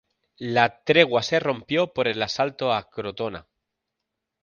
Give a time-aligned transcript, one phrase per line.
[0.55, 3.47] La tregua se rompió por el asalto a Crotona.